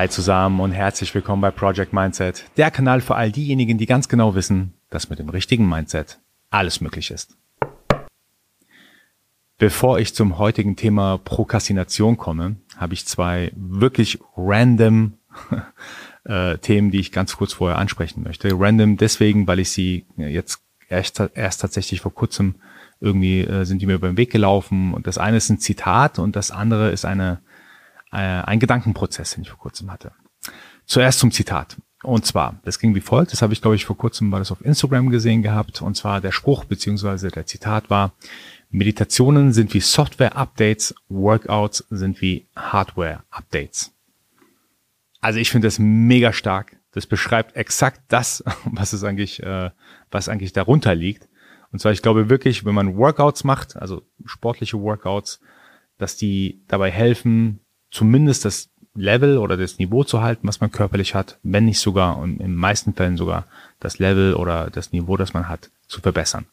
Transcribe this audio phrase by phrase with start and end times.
[0.00, 4.08] Hi zusammen und herzlich willkommen bei Project Mindset, der Kanal für all diejenigen, die ganz
[4.08, 7.36] genau wissen, dass mit dem richtigen Mindset alles möglich ist.
[9.58, 15.18] Bevor ich zum heutigen Thema Prokrastination komme, habe ich zwei wirklich random
[16.24, 18.58] äh, Themen, die ich ganz kurz vorher ansprechen möchte.
[18.58, 22.54] Random deswegen, weil ich sie jetzt erst, erst tatsächlich vor kurzem
[23.00, 24.94] irgendwie äh, sind die mir über den Weg gelaufen.
[24.94, 27.40] Und das eine ist ein Zitat und das andere ist eine,
[28.12, 30.12] äh, ein Gedankenprozess, den ich vor kurzem hatte.
[30.86, 31.76] Zuerst zum Zitat.
[32.02, 34.50] Und zwar, das ging wie folgt, das habe ich, glaube ich, vor kurzem war das
[34.50, 35.82] auf Instagram gesehen gehabt.
[35.82, 38.12] Und zwar der Spruch beziehungsweise der Zitat war,
[38.70, 43.92] Meditationen sind wie Software-Updates, Workouts sind wie Hardware-Updates.
[45.20, 46.76] Also ich finde das mega stark.
[46.92, 49.70] Das beschreibt exakt das, was es eigentlich, äh,
[50.10, 51.28] was eigentlich darunter liegt.
[51.72, 55.40] Und zwar, ich glaube wirklich, wenn man Workouts macht, also sportliche Workouts,
[55.98, 57.60] dass die dabei helfen,
[57.90, 62.18] zumindest das Level oder das Niveau zu halten, was man körperlich hat, wenn nicht sogar
[62.18, 63.46] und in den meisten Fällen sogar
[63.78, 66.46] das Level oder das Niveau, das man hat, zu verbessern.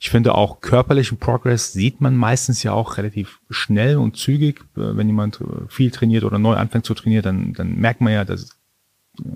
[0.00, 4.60] Ich finde auch körperlichen Progress sieht man meistens ja auch relativ schnell und zügig.
[4.74, 8.58] Wenn jemand viel trainiert oder neu anfängt zu trainieren, dann, dann merkt man ja, dass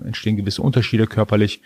[0.03, 1.61] entstehen gewisse Unterschiede körperlich.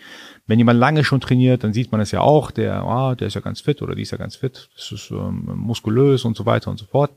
[0.46, 3.34] Wenn jemand lange schon trainiert, dann sieht man es ja auch, der, ah, der ist
[3.34, 6.46] ja ganz fit oder die ist ja ganz fit, das ist ähm, muskulös und so
[6.46, 7.10] weiter und so fort.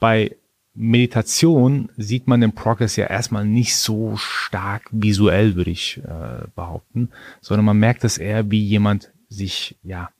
[0.00, 0.36] Bei
[0.74, 7.10] Meditation sieht man den Progress ja erstmal nicht so stark visuell, würde ich äh, behaupten,
[7.40, 10.10] sondern man merkt es eher, wie jemand sich ja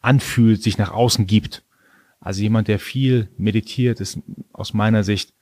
[0.00, 1.64] anfühlt, sich nach außen gibt.
[2.20, 4.18] Also jemand, der viel meditiert, ist
[4.52, 5.32] aus meiner Sicht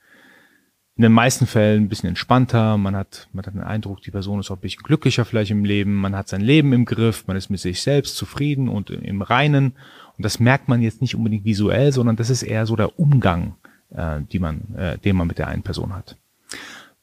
[0.95, 2.77] in den meisten Fällen ein bisschen entspannter.
[2.77, 5.63] Man hat, man hat den Eindruck, die Person ist auch ein bisschen glücklicher vielleicht im
[5.63, 5.93] Leben.
[5.93, 7.27] Man hat sein Leben im Griff.
[7.27, 9.73] Man ist mit sich selbst zufrieden und im Reinen.
[10.17, 13.55] Und das merkt man jetzt nicht unbedingt visuell, sondern das ist eher so der Umgang,
[13.93, 16.15] äh, die man, äh, den man mit der einen Person hat.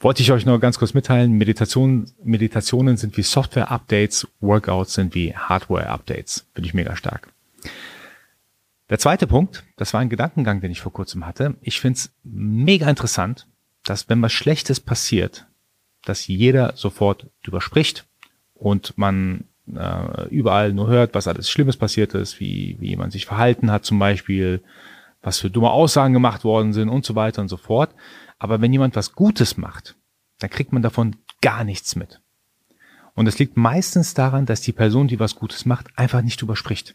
[0.00, 1.33] Wollte ich euch nur ganz kurz mitteilen.
[1.33, 4.28] Meditation, Meditationen sind wie Software-Updates.
[4.41, 6.47] Workouts sind wie Hardware-Updates.
[6.53, 7.33] Finde ich mega stark.
[8.91, 11.55] Der zweite Punkt, das war ein Gedankengang, den ich vor kurzem hatte.
[11.62, 13.47] Ich finde es mega interessant,
[13.84, 15.47] dass wenn was Schlechtes passiert,
[16.05, 18.05] dass jeder sofort drüber spricht
[18.53, 23.25] und man äh, überall nur hört, was alles Schlimmes passiert ist, wie, wie jemand sich
[23.25, 24.62] verhalten hat zum Beispiel,
[25.24, 27.94] was für dumme Aussagen gemacht worden sind und so weiter und so fort.
[28.38, 29.96] Aber wenn jemand was Gutes macht,
[30.38, 32.20] dann kriegt man davon gar nichts mit.
[33.14, 36.56] Und es liegt meistens daran, dass die Person, die was Gutes macht, einfach nicht drüber
[36.56, 36.94] spricht.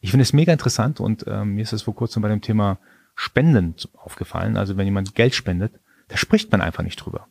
[0.00, 2.78] Ich finde es mega interessant und ähm, mir ist es vor kurzem bei dem Thema
[3.14, 4.56] Spenden aufgefallen.
[4.56, 7.28] Also wenn jemand Geld spendet, da spricht man einfach nicht drüber.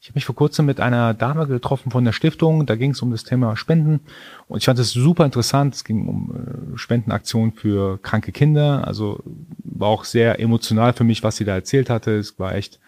[0.00, 3.02] Ich habe mich vor kurzem mit einer Dame getroffen von der Stiftung, da ging es
[3.02, 4.00] um das Thema Spenden
[4.46, 5.74] und ich fand es super interessant.
[5.74, 9.22] Es ging um äh, Spendenaktionen für kranke Kinder, also
[9.64, 12.16] war auch sehr emotional für mich, was sie da erzählt hatte.
[12.16, 12.78] Es war echt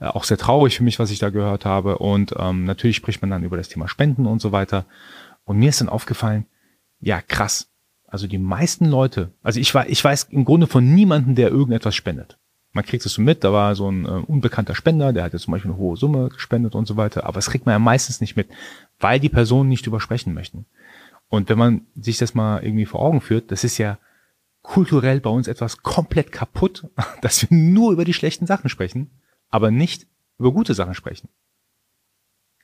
[0.00, 3.22] äh, auch sehr traurig für mich, was ich da gehört habe und ähm, natürlich spricht
[3.22, 4.84] man dann über das Thema Spenden und so weiter.
[5.44, 6.44] Und mir ist dann aufgefallen,
[7.00, 7.70] ja krass,
[8.10, 11.94] also die meisten Leute, also ich, weiß, ich weiß im Grunde von niemandem, der irgendetwas
[11.94, 12.39] spendet.
[12.72, 15.42] Man kriegt es so mit, da war so ein äh, unbekannter Spender, der hat jetzt
[15.42, 18.20] zum Beispiel eine hohe Summe gespendet und so weiter, aber es kriegt man ja meistens
[18.20, 18.48] nicht mit,
[19.00, 20.66] weil die Personen nicht übersprechen möchten.
[21.28, 23.98] Und wenn man sich das mal irgendwie vor Augen führt, das ist ja
[24.62, 26.88] kulturell bei uns etwas komplett kaputt,
[27.22, 29.10] dass wir nur über die schlechten Sachen sprechen,
[29.48, 30.06] aber nicht
[30.38, 31.28] über gute Sachen sprechen.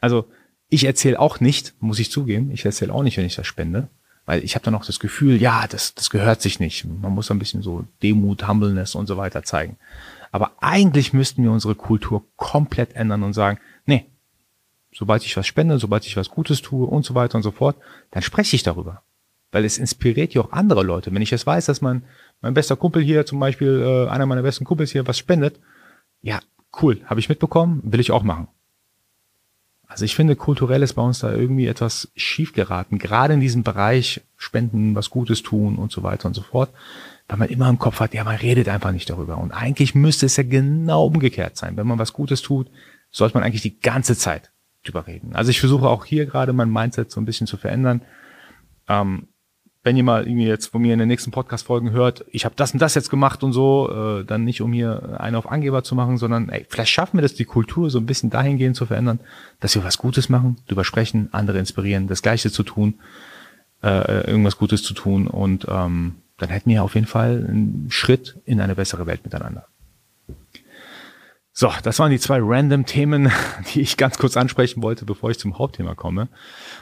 [0.00, 0.26] Also
[0.68, 3.88] ich erzähle auch nicht, muss ich zugeben, ich erzähle auch nicht, wenn ich das spende,
[4.26, 6.84] weil ich habe dann auch das Gefühl, ja, das, das gehört sich nicht.
[6.84, 9.78] Man muss ein bisschen so Demut, Humbleness und so weiter zeigen.
[10.32, 14.06] Aber eigentlich müssten wir unsere Kultur komplett ändern und sagen, nee,
[14.92, 17.76] sobald ich was spende, sobald ich was Gutes tue und so weiter und so fort,
[18.10, 19.02] dann spreche ich darüber.
[19.52, 21.14] Weil es inspiriert ja auch andere Leute.
[21.14, 22.04] Wenn ich jetzt weiß, dass mein,
[22.40, 25.60] mein bester Kumpel hier, zum Beispiel äh, einer meiner besten Kumpels hier was spendet,
[26.20, 26.40] ja,
[26.82, 28.48] cool, habe ich mitbekommen, will ich auch machen.
[29.88, 33.62] Also ich finde, kulturell ist bei uns da irgendwie etwas schief geraten, gerade in diesem
[33.62, 36.70] Bereich Spenden, was Gutes tun und so weiter und so fort,
[37.28, 39.38] weil man immer im Kopf hat, ja, man redet einfach nicht darüber.
[39.38, 41.76] Und eigentlich müsste es ja genau umgekehrt sein.
[41.76, 42.68] Wenn man was Gutes tut,
[43.10, 44.50] sollte man eigentlich die ganze Zeit
[44.84, 45.34] drüber reden.
[45.34, 48.02] Also ich versuche auch hier gerade mein Mindset so ein bisschen zu verändern.
[48.88, 49.28] Ähm,
[49.86, 52.72] wenn ihr mal irgendwie jetzt von mir in den nächsten Podcast-Folgen hört, ich habe das
[52.72, 55.94] und das jetzt gemacht und so, äh, dann nicht um hier einen auf Angeber zu
[55.94, 59.20] machen, sondern ey, vielleicht schaffen wir das, die Kultur so ein bisschen dahingehend zu verändern,
[59.60, 62.94] dass wir was Gutes machen, drüber sprechen, andere inspirieren, das Gleiche zu tun,
[63.84, 68.40] äh, irgendwas Gutes zu tun und ähm, dann hätten wir auf jeden Fall einen Schritt
[68.44, 69.68] in eine bessere Welt miteinander.
[71.58, 73.32] So, das waren die zwei random Themen,
[73.72, 76.28] die ich ganz kurz ansprechen wollte, bevor ich zum Hauptthema komme.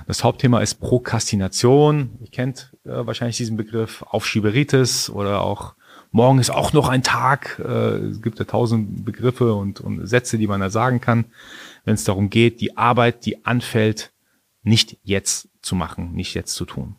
[0.08, 2.18] Das Hauptthema ist Prokrastination.
[2.20, 5.74] Ihr kennt äh, wahrscheinlich diesen Begriff Aufschieberitis oder auch
[6.10, 7.62] morgen ist auch noch ein Tag.
[7.64, 11.26] Äh, es gibt ja tausend Begriffe und, und Sätze, die man da sagen kann,
[11.84, 14.10] wenn es darum geht, die Arbeit, die anfällt,
[14.64, 16.96] nicht jetzt zu machen, nicht jetzt zu tun.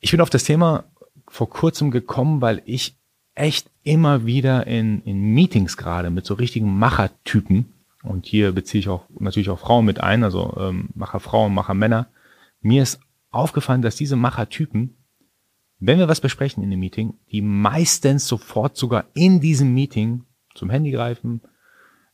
[0.00, 0.84] Ich bin auf das Thema
[1.26, 2.96] vor kurzem gekommen, weil ich
[3.34, 8.88] echt immer wieder in, in Meetings gerade mit so richtigen Machertypen, und hier beziehe ich
[8.88, 12.08] auch natürlich auch Frauen mit ein, also ähm, Macherfrauen, Machermänner,
[12.60, 13.00] mir ist
[13.30, 14.94] aufgefallen, dass diese Machertypen,
[15.80, 20.24] wenn wir was besprechen in dem Meeting, die meistens sofort sogar in diesem Meeting
[20.54, 21.40] zum Handy greifen,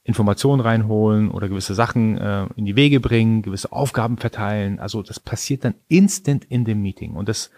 [0.04, 4.78] Informationen reinholen oder gewisse Sachen äh, in die Wege bringen, gewisse Aufgaben verteilen.
[4.78, 7.14] Also das passiert dann instant in dem Meeting.
[7.14, 7.50] Und das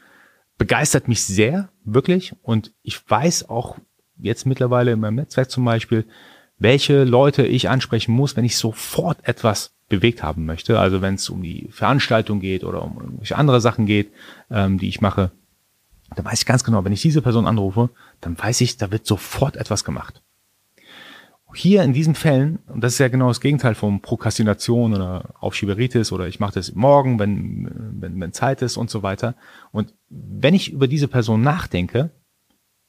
[0.57, 2.35] begeistert mich sehr, wirklich.
[2.43, 3.79] Und ich weiß auch
[4.19, 6.05] jetzt mittlerweile in meinem Netzwerk zum Beispiel,
[6.59, 10.79] welche Leute ich ansprechen muss, wenn ich sofort etwas bewegt haben möchte.
[10.79, 14.11] Also wenn es um die Veranstaltung geht oder um irgendwelche andere Sachen geht,
[14.51, 15.31] ähm, die ich mache,
[16.15, 17.91] dann weiß ich ganz genau, wenn ich diese Person anrufe,
[18.21, 20.23] dann weiß ich, da wird sofort etwas gemacht.
[21.55, 26.13] Hier in diesen Fällen, und das ist ja genau das Gegenteil von Prokrastination oder Aufschieberitis
[26.13, 29.37] oder ich mache das morgen, wenn, wenn, wenn Zeit ist und so weiter.
[29.73, 32.11] Und wenn ich über diese Person nachdenke,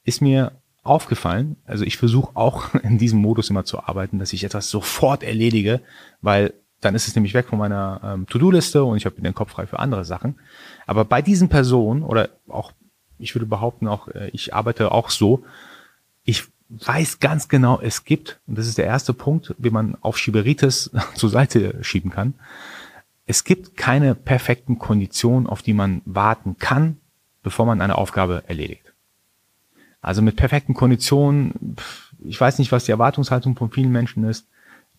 [0.04, 0.52] ist mir
[0.88, 5.24] aufgefallen, also ich versuche auch in diesem Modus immer zu arbeiten, dass ich etwas sofort
[5.24, 5.82] erledige,
[6.22, 9.52] weil dann ist es nämlich weg von meiner ähm, To-Do-Liste und ich habe den Kopf
[9.52, 10.40] frei für andere Sachen.
[10.86, 12.72] Aber bei diesen Personen oder auch,
[13.18, 15.44] ich würde behaupten, auch äh, ich arbeite auch so,
[16.24, 20.18] ich weiß ganz genau, es gibt, und das ist der erste Punkt, wie man auf
[20.18, 22.36] Schieberitis zur Seite schieben kann,
[23.26, 26.98] es gibt keine perfekten Konditionen, auf die man warten kann,
[27.44, 28.94] bevor man eine Aufgabe erledigt.
[30.08, 31.76] Also mit perfekten Konditionen,
[32.24, 34.48] ich weiß nicht, was die Erwartungshaltung von vielen Menschen ist.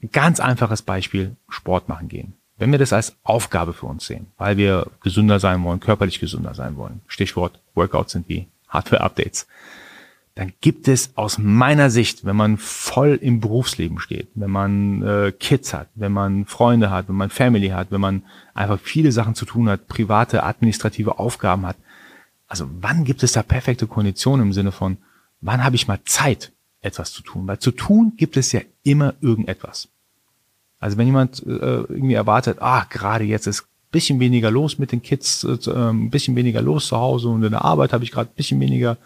[0.02, 2.34] Ein ganz einfaches Beispiel, Sport machen gehen.
[2.58, 6.52] Wenn wir das als Aufgabe für uns sehen, weil wir gesünder sein wollen, körperlich gesünder
[6.52, 9.46] sein wollen, Stichwort Workouts sind wie Hardware-Updates,
[10.34, 15.32] dann gibt es aus meiner Sicht, wenn man voll im Berufsleben steht, wenn man äh,
[15.32, 19.34] Kids hat, wenn man Freunde hat, wenn man Family hat, wenn man einfach viele Sachen
[19.34, 21.76] zu tun hat, private, administrative Aufgaben hat,
[22.48, 24.96] also wann gibt es da perfekte Konditionen im Sinne von,
[25.40, 27.46] wann habe ich mal Zeit, etwas zu tun?
[27.46, 29.88] Weil zu tun gibt es ja immer irgendetwas.
[30.80, 35.02] Also wenn jemand äh, irgendwie erwartet, ah, gerade jetzt ist bisschen weniger los mit den
[35.02, 38.12] Kids, äh, ein ähm, bisschen weniger los zu Hause und in der Arbeit habe ich
[38.12, 38.98] gerade ein bisschen weniger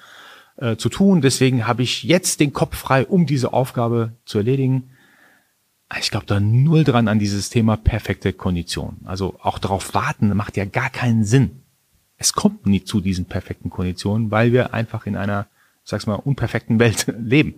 [0.57, 4.91] äh, zu tun, deswegen habe ich jetzt den Kopf frei, um diese Aufgabe zu erledigen.
[6.01, 8.97] Ich glaube da null dran an dieses Thema perfekte Kondition.
[9.05, 11.62] Also auch darauf warten macht ja gar keinen Sinn
[12.23, 15.49] es kommt nie zu diesen perfekten Konditionen, weil wir einfach in einer,
[15.83, 17.57] sag's mal, unperfekten Welt leben.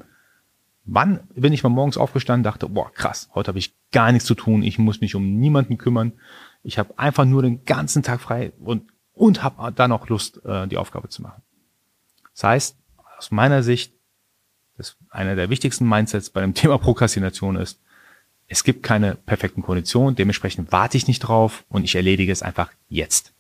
[0.87, 4.35] Wann bin ich mal morgens aufgestanden, dachte, boah, krass, heute habe ich gar nichts zu
[4.35, 6.13] tun, ich muss mich um niemanden kümmern,
[6.63, 10.67] ich habe einfach nur den ganzen Tag frei und, und habe dann auch Lust, äh,
[10.67, 11.43] die Aufgabe zu machen.
[12.33, 12.77] Das heißt,
[13.19, 13.93] aus meiner Sicht,
[14.79, 17.81] das einer der wichtigsten Mindsets bei dem Thema Prokrastination ist,
[18.47, 22.71] es gibt keine perfekten Konditionen, dementsprechend warte ich nicht drauf und ich erledige es einfach
[22.89, 23.35] jetzt.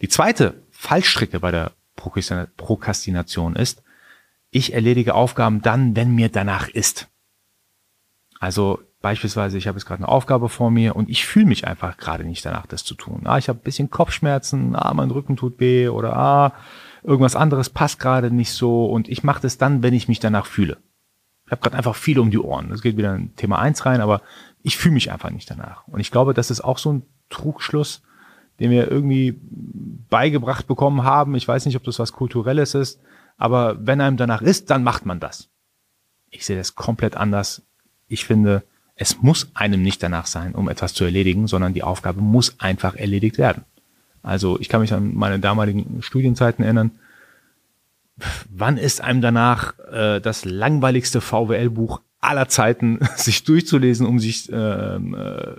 [0.00, 3.82] Die zweite Fallstricke bei der Prokrastination ist,
[4.50, 7.08] ich erledige Aufgaben dann, wenn mir danach ist.
[8.38, 11.96] Also beispielsweise, ich habe jetzt gerade eine Aufgabe vor mir und ich fühle mich einfach
[11.96, 13.22] gerade nicht danach, das zu tun.
[13.24, 16.52] Ah, ich habe ein bisschen Kopfschmerzen, ah, mein Rücken tut weh oder ah,
[17.02, 20.46] irgendwas anderes passt gerade nicht so und ich mache das dann, wenn ich mich danach
[20.46, 20.78] fühle.
[21.46, 22.70] Ich habe gerade einfach viel um die Ohren.
[22.70, 24.22] Das geht wieder in Thema eins rein, aber
[24.62, 25.86] ich fühle mich einfach nicht danach.
[25.86, 28.02] Und ich glaube, das ist auch so ein Trugschluss,
[28.60, 29.38] den wir irgendwie
[30.08, 31.34] beigebracht bekommen haben.
[31.34, 33.00] Ich weiß nicht, ob das was Kulturelles ist,
[33.36, 35.48] aber wenn einem danach ist, dann macht man das.
[36.30, 37.62] Ich sehe das komplett anders.
[38.08, 38.62] Ich finde,
[38.94, 42.96] es muss einem nicht danach sein, um etwas zu erledigen, sondern die Aufgabe muss einfach
[42.96, 43.64] erledigt werden.
[44.22, 46.92] Also ich kann mich an meine damaligen Studienzeiten erinnern.
[48.48, 55.14] Wann ist einem danach äh, das langweiligste VWL-Buch aller Zeiten sich durchzulesen, um sich ähm,
[55.14, 55.52] äh,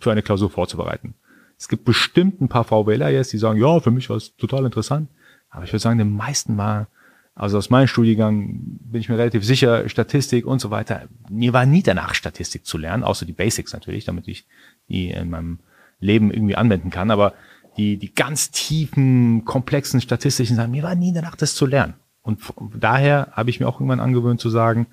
[0.00, 1.14] für eine Klausur vorzubereiten?
[1.58, 4.64] Es gibt bestimmt ein paar VWLer jetzt, die sagen, ja, für mich war es total
[4.64, 5.08] interessant.
[5.50, 6.86] Aber ich würde sagen, den meisten war,
[7.34, 11.08] also aus meinem Studiengang bin ich mir relativ sicher, Statistik und so weiter.
[11.30, 14.46] Mir war nie danach Statistik zu lernen, außer die Basics natürlich, damit ich
[14.88, 15.58] die in meinem
[16.00, 17.10] Leben irgendwie anwenden kann.
[17.10, 17.34] Aber
[17.76, 21.94] die, die ganz tiefen, komplexen statistischen Sachen, mir war nie danach das zu lernen.
[22.22, 22.40] Und
[22.74, 24.86] daher habe ich mir auch irgendwann angewöhnt zu sagen,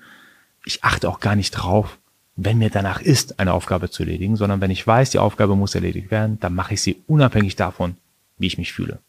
[0.64, 1.98] ich achte auch gar nicht drauf,
[2.36, 5.74] wenn mir danach ist, eine Aufgabe zu erledigen, sondern wenn ich weiß, die Aufgabe muss
[5.74, 7.96] erledigt werden, dann mache ich sie unabhängig davon,
[8.38, 9.00] wie ich mich fühle.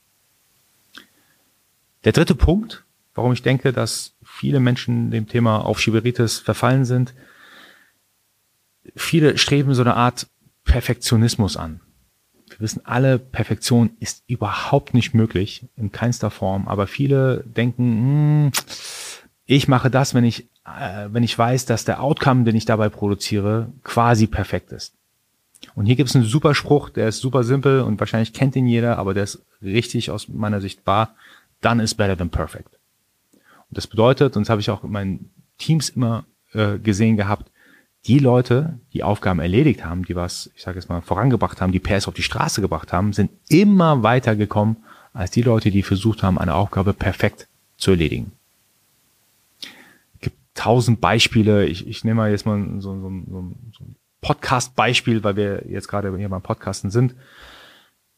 [2.06, 7.14] Der dritte Punkt, warum ich denke, dass viele Menschen dem Thema Aufschieberitis verfallen sind,
[8.96, 10.28] viele streben so eine Art
[10.64, 11.82] Perfektionismus an.
[12.50, 16.68] wir wissen alle, Perfektion ist überhaupt nicht möglich, in keinster Form.
[16.68, 18.52] Aber viele denken, hm,
[19.46, 22.90] ich mache das, wenn ich, äh, wenn ich weiß, dass der Outcome, den ich dabei
[22.90, 24.94] produziere, quasi perfekt ist.
[25.76, 28.68] Und hier gibt es einen super Spruch, der ist super simpel und wahrscheinlich kennt ihn
[28.68, 31.16] jeder, aber der ist richtig aus meiner Sicht wahr.
[31.62, 32.70] Done is better than perfect.
[33.34, 37.52] Und das bedeutet, und das habe ich auch in meinen Teams immer äh, gesehen gehabt,
[38.06, 41.80] die Leute, die Aufgaben erledigt haben, die was, ich sage jetzt mal, vorangebracht haben, die
[41.80, 44.78] PS auf die Straße gebracht haben, sind immer weiter gekommen
[45.14, 47.48] als die Leute, die versucht haben, eine Aufgabe perfekt
[47.78, 48.32] zu erledigen.
[50.58, 51.66] Tausend Beispiele.
[51.66, 55.88] Ich, ich nehme mal jetzt mal so, so, so, so ein Podcast-Beispiel, weil wir jetzt
[55.88, 57.16] gerade hier beim Podcasten sind.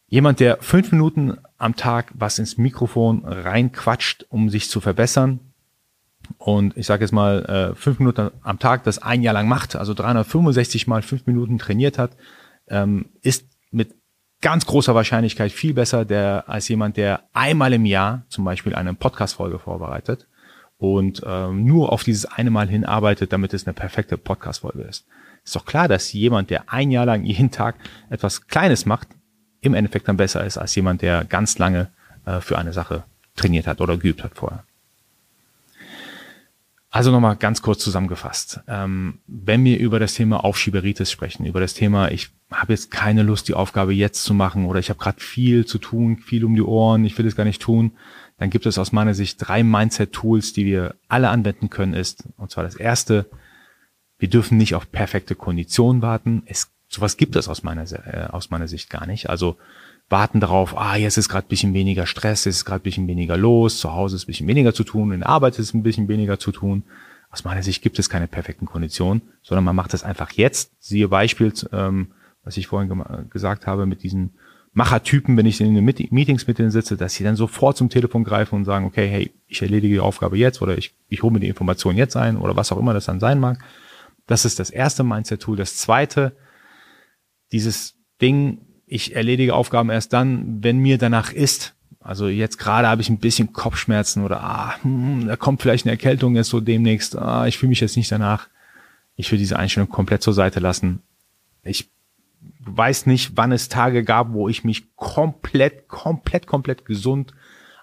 [0.08, 5.39] Jemand, der fünf Minuten am Tag was ins Mikrofon reinquatscht, um sich zu verbessern,
[6.38, 9.75] und ich sage jetzt mal äh, fünf Minuten am Tag das ein Jahr lang macht,
[9.75, 12.12] also 365 mal fünf Minuten trainiert hat,
[12.67, 13.96] ähm, ist mit
[14.41, 18.93] ganz großer Wahrscheinlichkeit viel besser der, als jemand, der einmal im Jahr zum Beispiel eine
[18.93, 20.27] Podcast-Folge vorbereitet
[20.80, 25.06] und ähm, nur auf dieses eine Mal hinarbeitet, damit es eine perfekte Podcast-Folge ist.
[25.44, 27.76] Ist doch klar, dass jemand, der ein Jahr lang jeden Tag
[28.10, 29.10] etwas Kleines macht,
[29.62, 31.90] im Endeffekt dann besser ist als jemand, der ganz lange
[32.26, 33.04] äh, für eine Sache
[33.36, 34.64] trainiert hat oder geübt hat vorher.
[36.91, 38.62] Also nochmal ganz kurz zusammengefasst.
[38.67, 43.22] Ähm, wenn wir über das Thema Aufschieberitis sprechen, über das Thema, ich habe jetzt keine
[43.22, 46.55] Lust, die Aufgabe jetzt zu machen oder ich habe gerade viel zu tun, viel um
[46.55, 47.91] die Ohren, ich will es gar nicht tun,
[48.39, 52.50] dann gibt es aus meiner Sicht drei Mindset-Tools, die wir alle anwenden können, ist, und
[52.50, 53.29] zwar das erste,
[54.17, 56.43] wir dürfen nicht auf perfekte Konditionen warten.
[56.46, 59.29] Es, sowas gibt es aus meiner, äh, aus meiner Sicht gar nicht.
[59.29, 59.58] Also
[60.10, 63.80] warten darauf, ah, jetzt ist gerade bisschen weniger Stress, jetzt ist gerade bisschen weniger los,
[63.80, 66.51] zu Hause ist bisschen weniger zu tun, in der Arbeit ist ein bisschen weniger zu
[66.51, 66.84] tun.
[67.32, 70.72] Aus meiner Sicht gibt es keine perfekten Konditionen, sondern man macht das einfach jetzt.
[70.80, 72.08] Siehe Beispiel, ähm,
[72.44, 74.34] was ich vorhin gesagt habe, mit diesen
[74.74, 78.24] Machertypen, wenn ich in den Meetings mit denen sitze, dass sie dann sofort zum Telefon
[78.24, 81.39] greifen und sagen, okay, hey, ich erledige die Aufgabe jetzt oder ich, ich hole mir
[81.39, 83.60] die Information jetzt ein oder was auch immer das dann sein mag.
[84.25, 85.58] Das ist das erste Mindset-Tool.
[85.58, 86.36] Das zweite,
[87.51, 91.75] dieses Ding, ich erledige Aufgaben erst dann, wenn mir danach ist.
[92.00, 95.91] Also jetzt gerade habe ich ein bisschen Kopfschmerzen oder ah, hm, da kommt vielleicht eine
[95.91, 97.15] Erkältung jetzt so demnächst.
[97.15, 98.48] Ah, ich fühle mich jetzt nicht danach.
[99.15, 101.03] Ich will diese Einstellung komplett zur Seite lassen.
[101.63, 101.89] Ich
[102.62, 107.34] weiß nicht, wann es Tage gab, wo ich mich komplett, komplett, komplett gesund,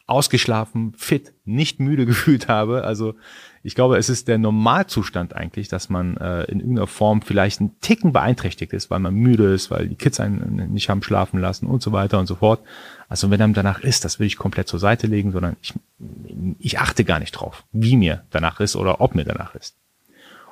[0.06, 2.84] ausgeschlafen, fit, nicht müde gefühlt habe.
[2.84, 3.14] Also
[3.62, 7.80] ich glaube, es ist der Normalzustand eigentlich, dass man äh, in irgendeiner Form vielleicht einen
[7.80, 11.66] Ticken beeinträchtigt ist, weil man müde ist, weil die Kids einen nicht haben schlafen lassen
[11.66, 12.60] und so weiter und so fort.
[13.08, 15.74] Also wenn einem danach ist, das will ich komplett zur Seite legen, sondern ich,
[16.60, 19.76] ich achte gar nicht drauf, wie mir danach ist oder ob mir danach ist.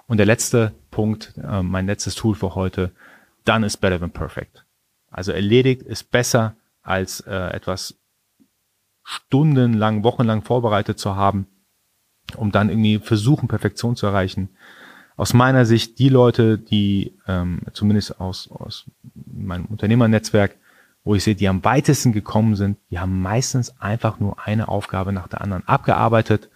[0.06, 2.90] Und der letzte Punkt, äh, mein letztes Tool für heute,
[3.44, 4.64] done is better than perfect.
[5.10, 7.96] Also erledigt ist besser als äh, etwas
[9.04, 11.46] stundenlang, wochenlang vorbereitet zu haben
[12.36, 14.50] um dann irgendwie versuchen, Perfektion zu erreichen.
[15.16, 20.56] Aus meiner Sicht die Leute, die ähm, zumindest aus, aus meinem Unternehmernetzwerk,
[21.04, 25.12] wo ich sehe, die am weitesten gekommen sind, die haben meistens einfach nur eine Aufgabe
[25.12, 26.48] nach der anderen abgearbeitet.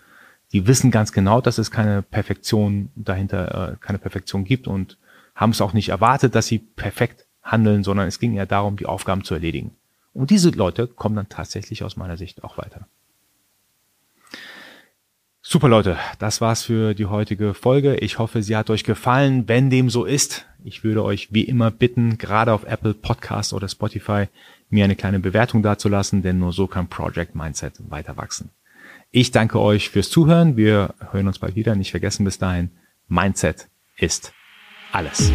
[0.52, 4.98] Die wissen ganz genau, dass es keine Perfektion dahinter, äh, keine Perfektion gibt und
[5.34, 8.86] haben es auch nicht erwartet, dass sie perfekt handeln, sondern es ging eher darum, die
[8.86, 9.76] Aufgaben zu erledigen.
[10.12, 12.86] Und diese Leute kommen dann tatsächlich aus meiner Sicht auch weiter.
[15.40, 17.96] Super Leute, das war's für die heutige Folge.
[17.96, 19.48] Ich hoffe, sie hat euch gefallen.
[19.48, 23.68] Wenn dem so ist, ich würde euch wie immer bitten, gerade auf Apple Podcast oder
[23.68, 24.26] Spotify
[24.68, 28.50] mir eine kleine Bewertung dazulassen, denn nur so kann Project Mindset weiter wachsen.
[29.10, 30.56] Ich danke euch fürs Zuhören.
[30.58, 31.74] Wir hören uns bald wieder.
[31.74, 32.70] Nicht vergessen bis dahin,
[33.08, 34.34] Mindset ist
[34.92, 35.32] alles.